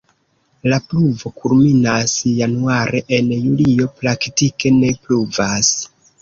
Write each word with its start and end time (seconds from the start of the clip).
La 0.71 0.77
pluvo 0.93 1.31
kulminas 1.41 2.15
januare, 2.37 3.03
en 3.19 3.29
julio 3.43 3.87
praktike 4.01 4.73
ne 4.79 4.91
pluvas. 5.05 5.71